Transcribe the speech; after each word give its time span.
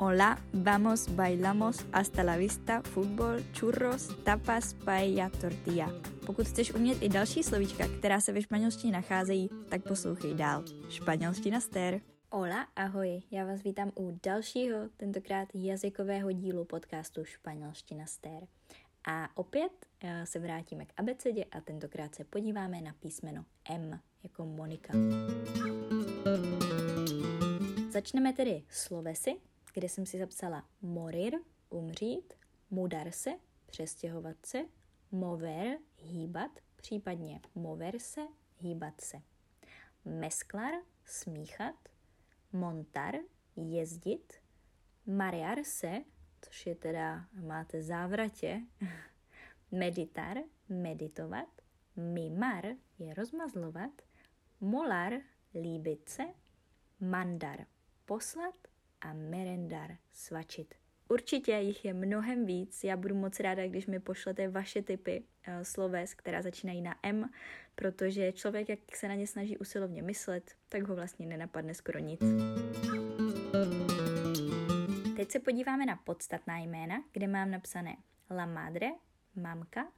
Hola, 0.00 0.38
vamos, 0.52 1.16
bailamos, 1.16 1.84
hasta 1.92 2.22
la 2.22 2.36
vista, 2.36 2.82
fútbol, 2.82 3.42
churros, 3.52 4.08
tapas, 4.24 4.74
paella, 4.84 5.28
tortilla. 5.40 5.92
Pokud 6.26 6.46
chceš 6.46 6.74
umět 6.74 7.02
i 7.02 7.08
další 7.08 7.42
slovíčka, 7.42 7.84
která 7.98 8.20
se 8.20 8.32
ve 8.32 8.42
španělštině 8.42 8.92
nacházejí, 8.92 9.50
tak 9.68 9.82
poslouchej 9.88 10.34
dál. 10.34 10.64
Španělština 10.88 11.60
stér. 11.60 12.00
Hola, 12.32 12.66
ahoj, 12.76 13.22
já 13.30 13.44
vás 13.44 13.62
vítám 13.62 13.92
u 13.98 14.18
dalšího, 14.26 14.78
tentokrát 14.96 15.48
jazykového 15.54 16.32
dílu 16.32 16.64
podcastu 16.64 17.24
Španělština 17.24 18.06
stér. 18.06 18.46
A 19.08 19.28
opět 19.34 19.86
eh, 20.02 20.26
se 20.26 20.38
vrátíme 20.38 20.86
k 20.86 20.92
abecedě 20.96 21.44
a 21.44 21.60
tentokrát 21.60 22.14
se 22.14 22.24
podíváme 22.24 22.80
na 22.80 22.92
písmeno 23.00 23.44
M, 23.70 24.00
jako 24.22 24.46
Monika. 24.46 24.92
Začneme 27.90 28.32
tedy 28.32 28.62
slovesy, 28.68 29.36
kde 29.78 29.88
jsem 29.88 30.06
si 30.06 30.18
zapsala 30.18 30.68
morir, 30.82 31.38
umřít, 31.70 32.34
mudar 32.70 33.10
se, 33.10 33.30
přestěhovat 33.66 34.46
se, 34.46 34.58
mover, 35.10 35.78
hýbat, 35.96 36.50
případně 36.76 37.40
mover 37.54 37.98
se, 37.98 38.20
hýbat 38.56 39.00
se. 39.00 39.22
Mesklar, 40.04 40.74
smíchat, 41.04 41.74
montar, 42.52 43.14
jezdit, 43.56 44.32
marear 45.06 45.64
se, 45.64 46.04
což 46.42 46.66
je 46.66 46.74
teda, 46.74 47.24
máte 47.32 47.82
závratě, 47.82 48.60
meditar, 49.70 50.38
meditovat, 50.68 51.48
mimar 51.96 52.64
je 52.98 53.14
rozmazlovat, 53.14 54.02
molar, 54.60 55.12
líbit 55.54 56.08
se, 56.08 56.24
mandar, 57.00 57.66
poslat 58.04 58.67
a 59.00 59.12
merendar, 59.12 59.96
svačit. 60.12 60.74
Určitě 61.08 61.52
jich 61.52 61.84
je 61.84 61.94
mnohem 61.94 62.46
víc. 62.46 62.84
Já 62.84 62.96
budu 62.96 63.14
moc 63.14 63.40
ráda, 63.40 63.66
když 63.66 63.86
mi 63.86 64.00
pošlete 64.00 64.48
vaše 64.48 64.82
typy 64.82 65.24
uh, 65.48 65.54
sloves, 65.62 66.14
která 66.14 66.42
začínají 66.42 66.82
na 66.82 66.96
M, 67.02 67.30
protože 67.74 68.32
člověk, 68.32 68.68
jak 68.68 68.96
se 68.96 69.08
na 69.08 69.14
ně 69.14 69.26
snaží 69.26 69.58
usilovně 69.58 70.02
myslet, 70.02 70.54
tak 70.68 70.82
ho 70.82 70.94
vlastně 70.94 71.26
nenapadne 71.26 71.74
skoro 71.74 71.98
nic. 71.98 72.20
Teď 75.16 75.30
se 75.30 75.38
podíváme 75.38 75.86
na 75.86 75.96
podstatná 75.96 76.58
jména, 76.58 77.04
kde 77.12 77.26
mám 77.26 77.50
napsané 77.50 77.96
la 78.30 78.46
madre, 78.46 78.90
mamka, 79.34 79.88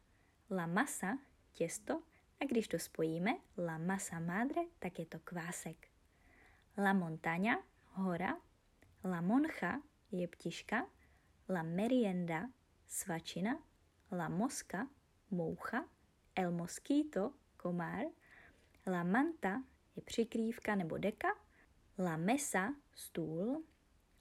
la 0.50 0.66
masa, 0.66 1.18
těsto, 1.52 2.02
a 2.40 2.44
když 2.44 2.68
to 2.68 2.78
spojíme, 2.78 3.30
la 3.58 3.78
masa 3.78 4.20
madre, 4.20 4.62
tak 4.78 4.98
je 4.98 5.06
to 5.06 5.18
kvásek. 5.24 5.86
La 6.78 6.92
montaña, 6.94 7.56
hora, 7.92 8.36
La 9.02 9.20
monja 9.20 9.80
je 10.10 10.26
ptiška, 10.28 10.82
la 11.48 11.62
merienda 11.62 12.48
svačina, 12.86 13.56
la 14.10 14.28
mosca 14.28 14.86
moucha, 15.30 15.84
el 16.34 16.52
mosquito 16.52 17.32
komár, 17.56 18.06
la 18.86 19.04
manta 19.04 19.62
je 19.96 20.02
přikrývka 20.02 20.74
nebo 20.74 20.98
deka, 20.98 21.28
la 21.98 22.16
mesa 22.16 22.74
stůl, 22.94 23.64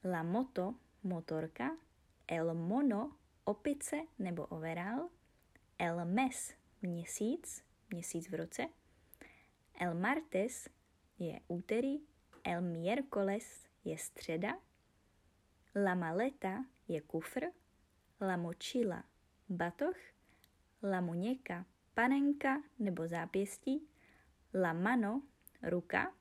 la 0.04 0.24
moto 0.24 0.76
motorka, 1.04 1.78
el 2.28 2.54
mono 2.54 3.18
opice 3.44 3.96
nebo 4.20 4.46
overál, 4.46 5.10
el 5.78 6.06
mes 6.06 6.54
měsíc, 6.82 7.64
měsíc 7.90 8.30
v 8.30 8.34
roce, 8.34 8.68
el 9.80 9.94
martes 9.94 10.70
je 11.18 11.40
úterý, 11.48 12.00
el 12.44 12.62
miércoles 12.62 13.68
je 13.84 13.98
středa, 13.98 14.69
La 15.74 15.96
maleta 15.96 16.66
je 16.88 17.02
kufr, 17.02 17.46
la 18.20 18.38
mochila 18.38 19.04
batoh, 19.48 19.98
la 20.82 21.02
muñeca 21.02 21.66
panenka 21.94 22.64
nebo 22.80 23.08
zápěstí, 23.08 23.88
la 24.54 24.74
mano 24.74 25.22
ruka, 25.62 26.14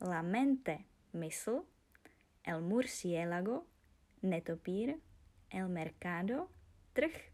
la 0.00 0.22
mente 0.22 0.84
mysl, 1.12 1.62
el 2.44 2.60
murciélago 2.62 3.66
netopír, 4.22 5.00
el 5.50 5.68
mercado 5.68 6.48
trh, 6.92 7.32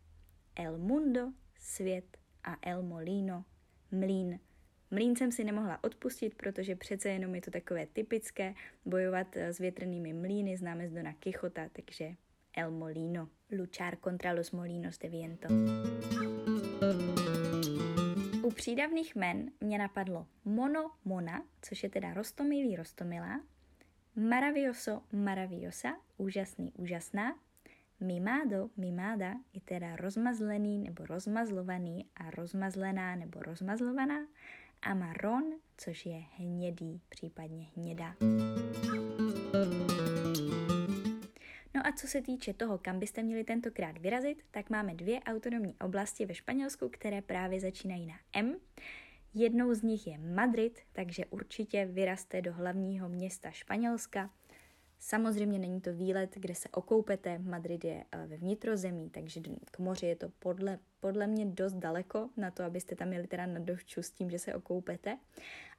el 0.55 0.79
mundo 0.79 1.33
svět 1.57 2.19
a 2.43 2.59
el 2.63 2.83
molino 2.83 3.47
mlín. 3.91 4.41
Mlín 4.91 5.17
jsem 5.17 5.33
si 5.33 5.45
nemohla 5.45 5.85
odpustit, 5.85 6.35
protože 6.35 6.77
přece 6.77 7.09
jenom 7.09 7.35
je 7.35 7.41
to 7.41 7.51
takové 7.51 7.87
typické 7.87 8.55
bojovat 8.85 9.37
eh, 9.37 9.53
s 9.53 9.59
větrnými 9.59 10.13
mlíny, 10.13 10.57
známe 10.57 10.89
z 10.89 10.93
Dona 10.93 11.13
Quixota, 11.13 11.69
takže 11.73 12.15
El 12.57 12.71
Molino, 12.71 13.29
luchar 13.59 13.97
contra 14.05 14.33
los 14.33 14.53
molinos 14.53 14.99
de 14.99 15.09
viento. 15.09 15.49
U 18.43 18.51
přídavných 18.51 19.17
men 19.17 19.51
mě 19.61 19.79
napadlo 19.79 20.27
mono, 20.45 20.91
mona, 21.05 21.45
což 21.63 21.83
je 21.83 21.89
teda 21.91 22.15
rostomilý, 22.15 22.77
rostomilá, 22.77 23.41
maravilloso, 24.17 25.03
maravillosa, 25.13 25.97
úžasný, 26.17 26.73
úžasná, 26.73 27.39
mimado, 28.01 28.71
mimáda 28.77 29.35
je 29.53 29.61
teda 29.61 29.97
rozmazlený 29.97 30.79
nebo 30.79 31.07
rozmazlovaný 31.07 32.07
a 32.17 32.31
rozmazlená 32.31 33.17
nebo 33.17 33.43
rozmazlovaná 33.43 34.27
a 34.83 34.95
marron, 34.95 35.45
což 35.77 36.07
je 36.07 36.23
hnědý, 36.37 37.01
případně 37.09 37.67
hnědá. 37.77 38.15
No 41.75 41.87
a 41.87 41.93
co 41.97 42.07
se 42.07 42.23
týče 42.23 42.53
toho, 42.55 42.79
kam 42.79 42.99
byste 42.99 43.23
měli 43.23 43.45
tentokrát 43.45 43.99
vyrazit, 43.99 44.45
tak 44.51 44.71
máme 44.71 44.95
dvě 44.95 45.21
autonomní 45.21 45.75
oblasti 45.75 46.27
ve 46.27 46.35
Španělsku, 46.35 46.89
které 46.89 47.23
právě 47.23 47.61
začínají 47.61 48.07
na 48.07 48.15
M. 48.33 48.57
Jednou 49.35 49.75
z 49.75 49.83
nich 49.83 50.07
je 50.07 50.19
Madrid, 50.19 50.81
takže 50.93 51.27
určitě 51.27 51.87
vyrazte 51.87 52.43
do 52.43 52.53
hlavního 52.53 53.09
města 53.09 53.51
Španělska. 53.51 54.31
Samozřejmě 55.01 55.59
není 55.59 55.81
to 55.81 55.93
výlet, 55.93 56.35
kde 56.35 56.55
se 56.55 56.69
okoupete. 56.69 57.39
Madrid 57.39 57.85
je 57.85 58.05
eh, 58.13 58.27
ve 58.27 58.37
vnitrozemí, 58.37 59.11
takže 59.11 59.41
k 59.71 59.79
moři 59.79 60.07
je 60.07 60.17
to 60.17 60.29
podle, 60.29 60.79
podle 61.01 61.27
mě 61.27 61.47
dost 61.47 61.73
daleko 61.73 62.31
na 62.37 62.51
to, 62.51 62.65
abyste 62.65 62.97
tam 62.97 63.09
měli 63.09 63.27
teda 63.27 63.47
na 63.47 63.61
dovču 63.61 64.03
s 64.03 64.11
tím, 64.11 64.31
že 64.31 64.39
se 64.39 64.55
okoupete. 64.55 65.19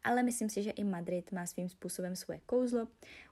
Ale 0.03 0.23
myslím 0.23 0.49
si, 0.49 0.63
že 0.63 0.71
i 0.71 0.83
Madrid 0.83 1.31
má 1.31 1.45
svým 1.45 1.69
způsobem 1.69 2.15
svoje 2.15 2.39
kouzlo. 2.45 2.87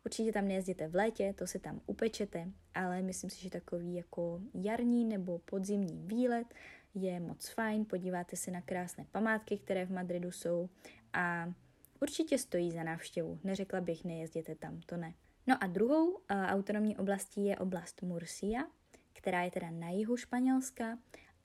Určitě 0.06 0.32
tam 0.32 0.48
nejezdíte 0.48 0.88
v 0.88 0.96
létě, 0.96 1.34
to 1.38 1.48
se 1.48 1.60
tam 1.60 1.82
upečete, 1.86 2.48
ale 2.74 3.02
myslím 3.02 3.30
si, 3.30 3.42
že 3.42 3.50
takový 3.50 3.96
jako 3.96 4.42
jarní 4.54 5.06
nebo 5.06 5.40
podzimní 5.40 6.02
výlet 6.06 6.54
je 6.96 7.20
moc 7.20 7.48
fajn. 7.50 7.86
Podíváte 7.86 8.36
se 8.36 8.52
na 8.52 8.62
krásné 8.62 9.06
památky, 9.12 9.58
které 9.58 9.86
v 9.86 9.92
Madridu 9.92 10.32
jsou 10.32 10.70
a 11.14 11.54
určitě 12.02 12.38
stojí 12.38 12.72
za 12.72 12.84
návštěvu. 12.84 13.40
Neřekla 13.44 13.82
bych, 13.82 14.04
nejezděte 14.04 14.56
tam, 14.56 14.82
to 14.86 14.98
ne. 14.98 15.14
No 15.48 15.64
a 15.64 15.68
druhou 15.68 16.10
uh, 16.10 16.18
autonomní 16.30 16.98
oblastí 16.98 17.46
je 17.46 17.58
oblast 17.58 18.02
Murcia, 18.02 18.64
která 19.14 19.44
je 19.44 19.52
teda 19.52 19.72
na 19.72 19.90
jihu 19.90 20.18
Španělska. 20.18 20.98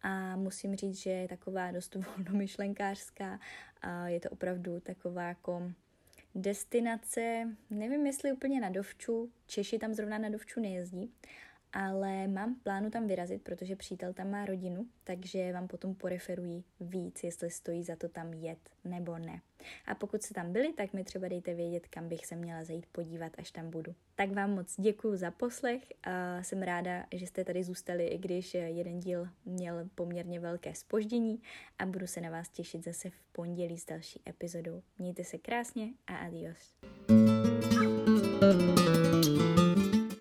A 0.02 0.36
musím 0.36 0.76
říct, 0.76 0.96
že 0.96 1.10
je 1.10 1.28
taková 1.28 1.72
dost 1.72 1.94
volnomyšlenkářská. 2.16 3.40
A 3.82 4.08
je 4.08 4.20
to 4.20 4.30
opravdu 4.30 4.80
taková 4.80 5.22
jako 5.22 5.72
destinace, 6.34 7.48
nevím 7.70 8.06
jestli 8.06 8.32
úplně 8.32 8.60
na 8.60 8.70
dovču, 8.70 9.32
Češi 9.46 9.78
tam 9.78 9.94
zrovna 9.94 10.18
na 10.18 10.28
dovču 10.28 10.60
nejezdí, 10.60 11.14
ale 11.72 12.28
mám 12.28 12.54
plánu 12.62 12.90
tam 12.90 13.06
vyrazit, 13.06 13.42
protože 13.42 13.76
přítel 13.76 14.12
tam 14.12 14.30
má 14.30 14.44
rodinu, 14.44 14.86
takže 15.04 15.52
vám 15.52 15.68
potom 15.68 15.94
poreferují 15.94 16.64
víc, 16.80 17.24
jestli 17.24 17.50
stojí 17.50 17.82
za 17.82 17.96
to 17.96 18.08
tam 18.08 18.32
jet 18.32 18.58
nebo 18.84 19.18
ne. 19.18 19.40
A 19.86 19.94
pokud 19.94 20.22
se 20.22 20.34
tam 20.34 20.52
byli, 20.52 20.72
tak 20.72 20.92
mi 20.92 21.04
třeba 21.04 21.28
dejte 21.28 21.54
vědět, 21.54 21.86
kam 21.88 22.08
bych 22.08 22.26
se 22.26 22.36
měla 22.36 22.64
zajít 22.64 22.86
podívat, 22.92 23.32
až 23.38 23.50
tam 23.50 23.70
budu. 23.70 23.94
Tak 24.14 24.32
vám 24.32 24.54
moc 24.54 24.74
děkuji 24.80 25.16
za 25.16 25.30
poslech 25.30 25.82
a 26.02 26.42
jsem 26.42 26.62
ráda, 26.62 27.06
že 27.14 27.26
jste 27.26 27.44
tady 27.44 27.64
zůstali, 27.64 28.06
i 28.06 28.18
když 28.18 28.54
jeden 28.54 29.00
díl 29.00 29.28
měl 29.44 29.88
poměrně 29.94 30.40
velké 30.40 30.74
spoždění 30.74 31.42
a 31.78 31.86
budu 31.86 32.06
se 32.06 32.20
na 32.20 32.30
vás 32.30 32.48
těšit 32.48 32.84
zase 32.84 33.10
v 33.10 33.20
pondělí 33.32 33.78
s 33.78 33.86
další 33.86 34.20
epizodou. 34.28 34.82
Mějte 34.98 35.24
se 35.24 35.38
krásně 35.38 35.88
a 36.06 36.16
adios. 36.16 36.74